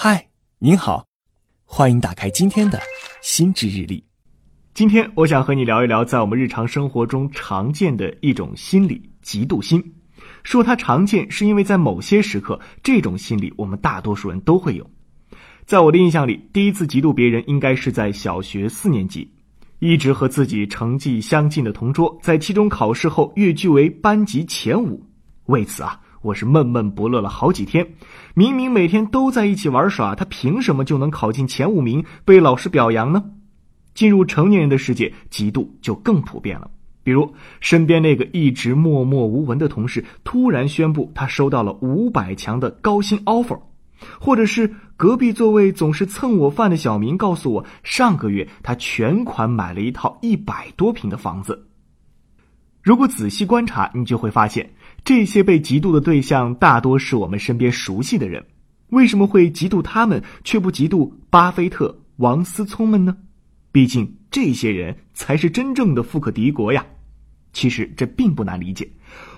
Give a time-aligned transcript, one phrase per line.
[0.00, 0.28] 嗨，
[0.60, 1.04] 您好，
[1.64, 2.78] 欢迎打开今天的
[3.20, 4.04] 心智日历。
[4.72, 9.82] 今天我想和你聊一聊，在我们日常生活中常见的一种心理——嫉妒心。
[10.44, 14.88] 说它常见，是因为在某些时刻，这种心理我们大多数人都会有。
[15.66, 19.28] 在我的印象里，第一次嫉妒别人应该是在小学四年级，
[19.80, 25.04] 一直和自己成绩相近的同桌，在期中考试后跃居为班级前五，
[25.46, 26.00] 为此啊。
[26.20, 27.94] 我是闷闷不乐了好几天，
[28.34, 33.24] 明明每天都在一起玩耍，他凭什么就能考进前五名，被老师表扬呢？
[33.94, 36.70] 进入成年人的世界，嫉妒就更普遍了。
[37.04, 43.60] 比如，身边那个一直默默无闻的同事，突然宣布他收到了五百强的高薪 offer，
[44.20, 51.67] 或者是隔壁座位总是蹭我饭的小明告诉我，上个月他全款买了一套一百多平的房子。
[52.88, 54.66] 如果仔细观察，你就会发现，
[55.04, 58.42] 这些被嫉妒的对象大多是我们身边熟悉的人。
[58.88, 63.14] 为什么会嫉妒他们，却不嫉妒巴菲特、王思聪们呢？
[63.70, 66.86] 毕竟这些人才是真正的富可敌国呀。
[67.52, 68.88] 其实这并不难理解，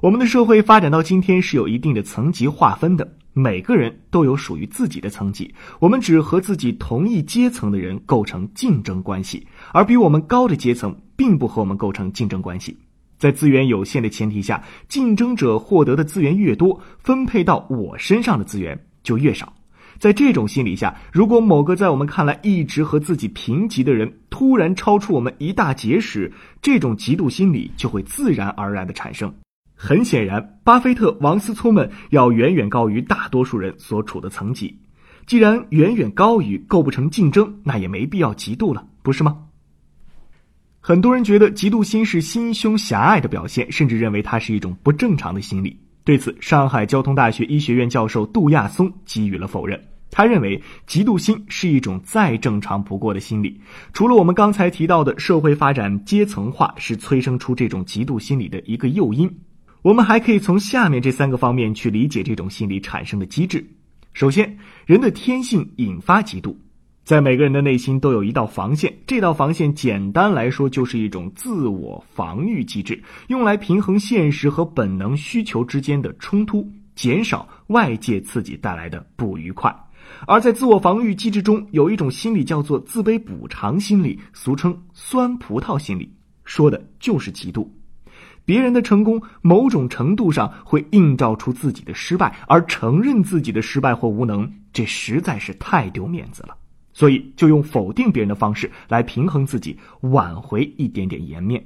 [0.00, 5.54] 我们的社会发展到今天是有一定的层级划分的，每个人都有属于自己的层级。
[5.80, 12.74] 我们只和自己同一阶层的人构成竞争关系，而比我们高的阶层并不和我们构成竞争关系。
[13.18, 19.52] 在资源有限的前提下，竞争者获得的资源越多，分配到我身上的资源就越少。
[19.98, 29.32] 在这种心理下，如果某个在我们看来一直和自己平级的人突然超出我们一大截时，这种嫉妒心理就会自然而然的产生。
[29.76, 34.76] 很显然，巴菲特、王思聪们要远远高于大多数人所处的层级。
[35.26, 39.43] 既然远远高于，构不成竞争，那也没必要嫉妒了，不是吗？
[40.86, 45.74] 很多人觉得嫉妒心是心胸狭隘的表现，甚至认为它是一种不正常的心理。
[46.04, 49.82] 对此，上海交通大学医学院教授杜亚松给予了否认。
[50.10, 53.58] 他认为，嫉妒心是一种再正常不过的心理。
[53.94, 59.38] 除了我们刚才提到的社会发展阶层化是催生出这种嫉妒心理的一个诱因，
[59.80, 63.66] 我们还可以从下面这三个方面去理解这种心理产生的机制。
[64.12, 66.54] 首先，人的天性引发嫉妒。
[67.04, 79.74] 在每个人的内心都有一道防线，这道防线简单来说就是一种自我防御机制，用来平衡现实和本能需求之间的冲突，减少外界刺激带来的不愉快。
[80.26, 86.10] 而在自我防御机制中，有一种心理叫做自卑补偿心理，俗称“酸葡萄心理”，
[86.46, 87.68] 说的就是嫉妒。
[88.46, 96.56] 别人的成功，某种程度上会映照出自己的失败，而承认自己的失败或无能，这实在是太丢面子了。
[96.94, 101.62] 所以，就用否定别人的方式来平衡自己，挽回一点点颜面。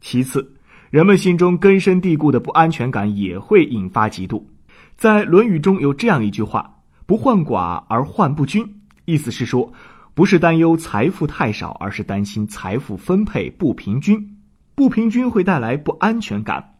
[0.00, 0.54] 其次，
[0.90, 4.44] 人们心中根深蒂固的不安全感也会引发嫉妒。
[4.96, 9.72] 在《论语》中有这样一句话：“不患寡而患不均”，意思是说，
[10.12, 14.36] 不是担忧财富太少，而是担心财富分配不平均。
[14.74, 16.73] 不平均会带来不安全感。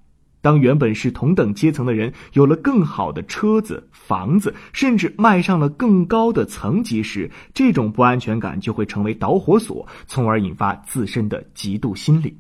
[0.45, 12.37] 当原本是同等阶层的人有了更好的车子、房子，甚至迈上了更高的层级时，这种不安全感就会成为导火索，从而引发自身的嫉妒心理。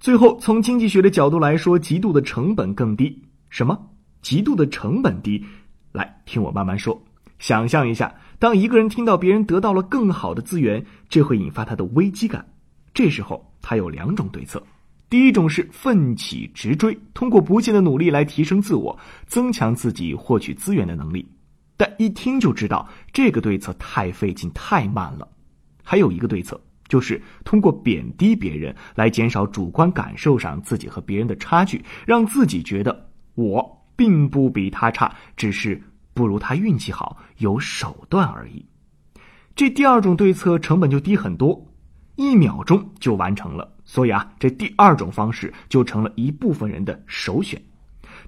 [0.00, 3.22] 最后，从经济学的角度来说，嫉妒的成本更低。
[3.50, 3.78] 什么？
[4.20, 5.44] 嫉妒的成本低？
[5.92, 7.00] 来听我慢慢说。
[7.38, 12.44] 想象一下，当一个人听到别人得到了更好的资源，这会引发他的危机感。
[12.92, 14.60] 这时候，他有两种对策。
[15.12, 21.28] 第一种是奋起直追，通过不懈的努力来提升自我，增强自己获取资源的能力。
[21.76, 25.28] 但一听就知道这个对策太费劲、太慢了。
[25.82, 26.58] 还有一个对策，
[26.88, 35.78] 就是通过贬低别人来减少主观感受上自己和别人的差距，让自己觉得我并不比他差，只是
[36.14, 38.64] 不如他运气好、有手段而已。
[39.54, 41.66] 这第二种对策成本就低很多，
[42.16, 43.71] 一秒钟就完成了。
[43.92, 47.60] 所以啊，这第二种方式就成了一部分人的首选。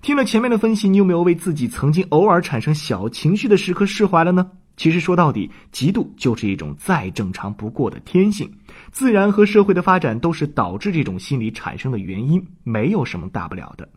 [0.02, 4.50] 听了前面的分析，你有没有为自己曾经偶尔产生小情绪的时刻释怀了呢？
[4.76, 8.52] 其实说到底，嫉妒就是一种再正常不过的天性，
[8.92, 13.88] 自然和社会的发展都是导致这种心理产生的原因，没有什么大不了的。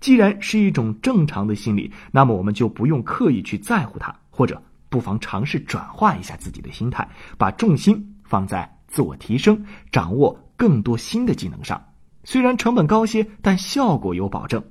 [0.00, 7.06] 既然是一种正常的心理，那么我们就不用刻意去在乎它，或者不妨尝试转化一下自己的心态，
[7.36, 10.38] 把重心放在自我提升，掌握。
[10.56, 11.92] 更多新的技能上，
[12.24, 14.62] 虽然成本高些，但效果有保证。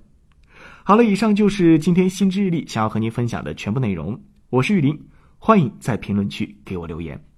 [0.83, 4.21] 好了，以上就是今天心之日历想要和您分享的全部内容。
[4.49, 5.07] 我是玉林，
[5.37, 7.30] 欢迎在评论区给我留言。